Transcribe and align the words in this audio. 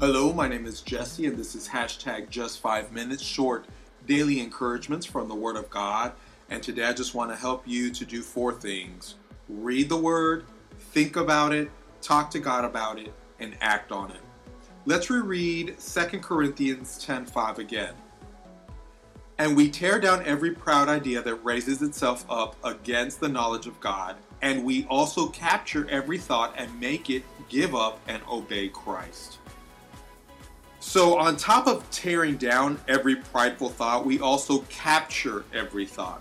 Hello, 0.00 0.32
my 0.32 0.48
name 0.48 0.64
is 0.64 0.80
Jesse, 0.80 1.26
and 1.26 1.36
this 1.36 1.54
is 1.54 1.68
hashtag 1.68 2.30
just 2.30 2.60
five 2.60 2.90
minutes 2.90 3.22
short 3.22 3.66
daily 4.06 4.40
encouragements 4.40 5.04
from 5.04 5.28
the 5.28 5.34
Word 5.34 5.56
of 5.56 5.68
God. 5.68 6.12
And 6.48 6.62
today 6.62 6.84
I 6.84 6.94
just 6.94 7.14
want 7.14 7.30
to 7.30 7.36
help 7.36 7.68
you 7.68 7.90
to 7.90 8.06
do 8.06 8.22
four 8.22 8.54
things 8.54 9.16
read 9.50 9.90
the 9.90 9.98
Word, 9.98 10.46
think 10.78 11.16
about 11.16 11.52
it, 11.52 11.70
talk 12.00 12.30
to 12.30 12.38
God 12.38 12.64
about 12.64 12.98
it, 12.98 13.12
and 13.40 13.54
act 13.60 13.92
on 13.92 14.10
it. 14.10 14.22
Let's 14.86 15.10
reread 15.10 15.76
2 15.78 16.00
Corinthians 16.20 16.96
10 17.04 17.26
5 17.26 17.58
again. 17.58 17.92
And 19.36 19.54
we 19.54 19.70
tear 19.70 20.00
down 20.00 20.24
every 20.24 20.52
proud 20.52 20.88
idea 20.88 21.20
that 21.20 21.34
raises 21.44 21.82
itself 21.82 22.24
up 22.30 22.56
against 22.64 23.20
the 23.20 23.28
knowledge 23.28 23.66
of 23.66 23.78
God, 23.80 24.16
and 24.40 24.64
we 24.64 24.86
also 24.86 25.28
capture 25.28 25.86
every 25.90 26.16
thought 26.16 26.54
and 26.56 26.80
make 26.80 27.10
it 27.10 27.22
give 27.50 27.74
up 27.74 28.00
and 28.08 28.22
obey 28.30 28.68
Christ. 28.68 29.36
So, 30.90 31.16
on 31.18 31.36
top 31.36 31.68
of 31.68 31.88
tearing 31.92 32.36
down 32.36 32.80
every 32.88 33.14
prideful 33.14 33.68
thought, 33.68 34.04
we 34.04 34.18
also 34.18 34.62
capture 34.62 35.44
every 35.54 35.86
thought. 35.86 36.20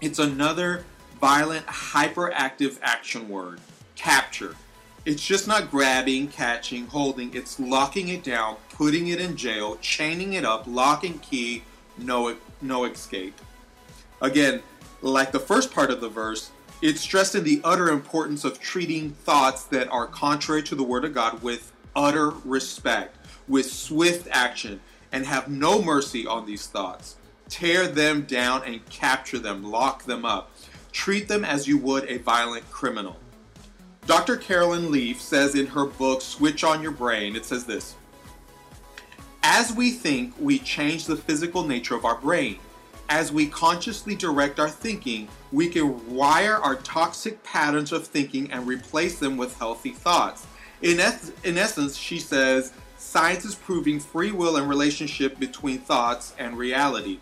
It's 0.00 0.18
another 0.18 0.86
violent, 1.20 1.66
hyperactive 1.66 2.78
action 2.80 3.28
word 3.28 3.60
capture. 3.94 4.56
It's 5.04 5.22
just 5.22 5.46
not 5.46 5.70
grabbing, 5.70 6.28
catching, 6.28 6.86
holding, 6.86 7.34
it's 7.34 7.60
locking 7.60 8.08
it 8.08 8.24
down, 8.24 8.56
putting 8.70 9.08
it 9.08 9.20
in 9.20 9.36
jail, 9.36 9.76
chaining 9.82 10.32
it 10.32 10.46
up, 10.46 10.66
lock 10.66 11.04
and 11.04 11.20
key, 11.20 11.62
no, 11.98 12.34
no 12.62 12.86
escape. 12.86 13.38
Again, 14.22 14.62
like 15.02 15.32
the 15.32 15.38
first 15.38 15.70
part 15.70 15.90
of 15.90 16.00
the 16.00 16.08
verse, 16.08 16.50
it's 16.80 17.02
stressing 17.02 17.44
the 17.44 17.60
utter 17.62 17.90
importance 17.90 18.42
of 18.42 18.58
treating 18.58 19.10
thoughts 19.10 19.64
that 19.64 19.86
are 19.88 20.06
contrary 20.06 20.62
to 20.62 20.74
the 20.74 20.82
Word 20.82 21.04
of 21.04 21.12
God 21.12 21.42
with 21.42 21.74
utter 21.94 22.30
respect 22.46 23.18
with 23.48 23.70
swift 23.70 24.28
action 24.30 24.80
and 25.12 25.24
have 25.26 25.48
no 25.48 25.82
mercy 25.82 26.26
on 26.26 26.46
these 26.46 26.66
thoughts. 26.66 27.16
Tear 27.48 27.86
them 27.86 28.22
down 28.22 28.62
and 28.64 28.84
capture 28.88 29.38
them, 29.38 29.70
lock 29.70 30.04
them 30.04 30.24
up. 30.24 30.50
Treat 30.92 31.28
them 31.28 31.44
as 31.44 31.68
you 31.68 31.78
would 31.78 32.04
a 32.10 32.18
violent 32.18 32.68
criminal. 32.70 33.16
Dr. 34.06 34.36
Carolyn 34.36 34.90
Leaf 34.90 35.20
says 35.20 35.54
in 35.54 35.66
her 35.66 35.84
book, 35.84 36.22
Switch 36.22 36.64
on 36.64 36.80
Your 36.80 36.92
Brain, 36.92 37.34
it 37.34 37.44
says 37.44 37.64
this 37.64 37.96
As 39.42 39.72
we 39.72 39.90
think, 39.90 40.34
we 40.38 40.58
change 40.58 41.06
the 41.06 41.16
physical 41.16 41.64
nature 41.64 41.94
of 41.94 42.04
our 42.04 42.16
brain. 42.16 42.58
As 43.08 43.30
we 43.30 43.46
consciously 43.46 44.16
direct 44.16 44.58
our 44.58 44.68
thinking, 44.68 45.28
we 45.52 45.68
can 45.68 46.14
wire 46.14 46.56
our 46.56 46.76
toxic 46.76 47.42
patterns 47.44 47.92
of 47.92 48.06
thinking 48.06 48.50
and 48.50 48.66
replace 48.66 49.18
them 49.18 49.36
with 49.36 49.56
healthy 49.58 49.90
thoughts. 49.90 50.46
In, 50.82 50.98
es- 50.98 51.32
in 51.44 51.56
essence, 51.56 51.96
she 51.96 52.18
says, 52.18 52.72
science 52.98 53.44
is 53.44 53.54
proving 53.54 54.00
free 54.00 54.32
will 54.32 54.56
and 54.56 54.68
relationship 54.68 55.38
between 55.38 55.78
thoughts 55.78 56.34
and 56.38 56.56
reality. 56.56 57.18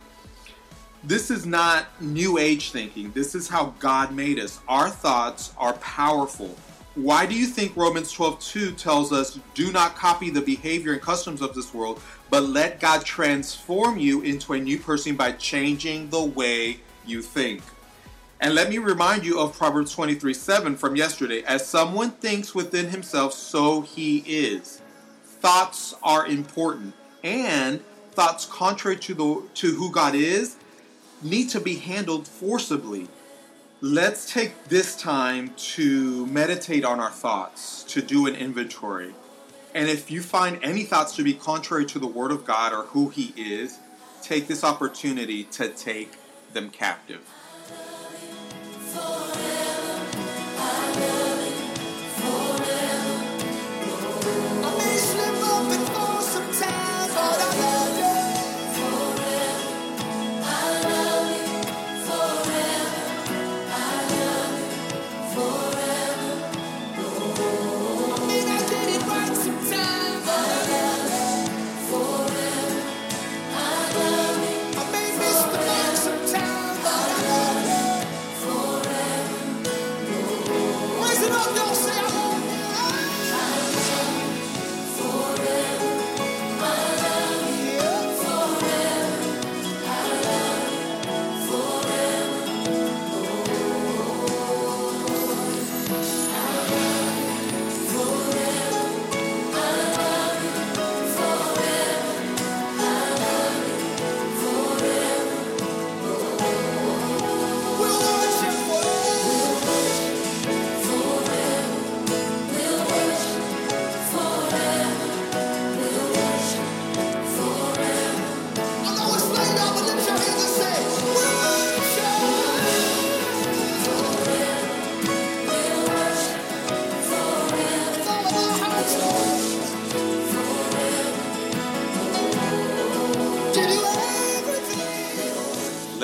This 1.03 1.31
is 1.31 1.45
not 1.45 1.87
new 2.01 2.39
age 2.39 2.71
thinking. 2.71 3.13
This 3.13 3.35
is 3.35 3.49
how 3.49 3.75
God 3.79 4.15
made 4.15 4.39
us. 4.39 4.61
Our 4.69 4.89
thoughts 4.89 5.53
are 5.59 5.75
powerful. 5.75 6.57
Why 6.95 7.27
do 7.27 7.35
you 7.35 7.47
think 7.47 7.77
Romans 7.77 8.13
12:2 8.13 8.73
tells 8.73 9.13
us 9.13 9.39
do 9.55 9.73
not 9.73 9.97
copy 9.97 10.31
the 10.31 10.41
behavior 10.41 10.93
and 10.93 11.03
customs 11.03 11.43
of 11.43 11.55
this 11.55 11.75
world, 11.75 12.01
but 12.31 12.45
let 12.45 12.81
God 12.81 13.05
transform 13.05 13.99
you 13.99 14.23
into 14.23 14.53
a 14.53 14.61
new 14.61 14.79
person 14.79 15.17
by 15.17 15.33
changing 15.33 16.09
the 16.11 16.23
way 16.23 16.79
you 17.05 17.21
think? 17.21 17.63
And 18.41 18.55
let 18.55 18.71
me 18.71 18.79
remind 18.79 19.25
you 19.25 19.41
of 19.41 19.59
Proverbs 19.59 19.93
23 19.93 20.33
7 20.33 20.77
from 20.77 20.97
yesterday. 20.97 21.43
As 21.43 21.67
someone 21.67 22.13
thinks 22.13 22.55
within 22.55 22.89
himself, 22.89 23.35
so 23.35 23.81
he 23.81 24.19
is 24.27 24.81
thoughts 25.45 25.95
are 26.03 26.27
important 26.27 26.95
and 27.23 27.79
thoughts 28.13 28.47
contrary 28.47 28.97
to 28.97 29.13
the 29.13 29.43
to 29.53 29.75
who 29.75 29.93
God 29.93 30.15
is 30.15 30.57
need 31.23 31.51
to 31.51 31.61
be 31.61 31.75
handled 31.75 32.27
forcibly. 32.27 33.09
Let's 33.83 34.33
take 34.33 34.65
this 34.69 34.97
time 34.97 35.53
to 35.75 36.25
meditate 36.29 36.83
on 36.83 36.99
our 36.99 37.11
thoughts, 37.11 37.83
to 37.93 38.01
do 38.01 38.27
an 38.27 38.35
inventory. 38.35 39.13
And 39.75 39.91
if 39.91 40.11
you 40.11 40.23
find 40.23 40.59
any 40.63 40.85
thoughts 40.85 41.15
to 41.17 41.23
be 41.23 41.35
contrary 41.35 41.85
to 41.87 41.99
the 41.99 42.07
word 42.07 42.31
of 42.31 42.47
God 42.47 42.73
or 42.73 42.85
who 42.85 43.11
he 43.11 43.35
is, 43.37 43.79
take 44.23 44.47
this 44.47 44.65
opportunity 44.65 45.45
to 45.45 45.69
take 45.69 46.15
them 46.55 46.71
captive. 46.71 47.21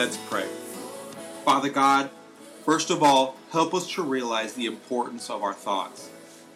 Let's 0.01 0.17
pray. 0.17 0.47
Father 1.45 1.69
God, 1.69 2.09
first 2.65 2.89
of 2.89 3.03
all, 3.03 3.37
help 3.53 3.75
us 3.75 3.87
to 3.93 4.03
realize 4.03 4.55
the 4.55 4.65
importance 4.65 5.29
of 5.29 5.43
our 5.43 5.53
thoughts. 5.53 6.09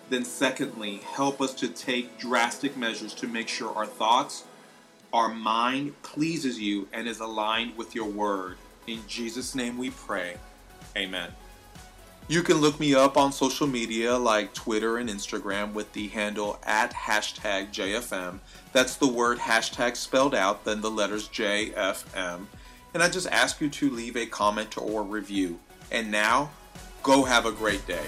Then, 0.09 0.25
secondly, 0.25 1.03
help 1.13 1.43
us 1.43 1.53
to 1.57 1.69
take 1.69 2.19
drastic 2.19 2.75
measures 2.75 3.13
to 3.17 3.29
make 3.29 3.49
sure 3.49 3.71
our 3.75 3.85
thoughts, 3.85 4.45
our 5.13 5.29
mind 5.29 5.93
pleases 6.03 6.59
you 6.59 6.89
and 6.91 7.07
is 7.07 7.21
aligned 7.21 7.77
with 7.77 7.95
your 7.95 8.07
word. 8.07 8.57
In 8.87 9.01
Jesus' 9.07 9.55
name 9.55 9.77
we 9.77 9.91
pray. 9.91 10.37
Amen. 10.97 11.31
You 12.29 12.43
can 12.43 12.63
look 12.63 12.81
me 12.81 12.95
up 12.95 13.19
on 13.19 13.31
social 13.31 13.67
media 13.67 14.17
like 14.17 14.55
Twitter 14.55 14.97
and 14.97 15.11
Instagram 15.11 15.75
with 15.75 15.93
the 15.93 16.09
handle 16.09 16.59
at 16.63 16.95
hashtag 16.95 17.75
JFM. 17.75 18.39
That's 18.73 18.97
the 18.97 19.07
word 19.07 19.37
hashtag 19.37 19.97
spelled 19.97 20.35
out, 20.35 20.65
then 20.65 20.81
the 20.81 20.91
letters 20.91 21.29
JFM 21.29 22.47
and 22.95 23.03
I 23.03 23.09
just 23.09 23.27
ask 23.27 23.61
you 23.61 23.69
to 23.69 23.91
leave 23.91 24.17
a 24.17 24.25
comment 24.25 24.79
or 24.79 25.03
review. 25.03 25.59
And 25.91 26.11
now, 26.11 26.51
go 27.03 27.25
have 27.25 27.45
a 27.45 27.53
great 27.53 27.87
day. 27.87 28.07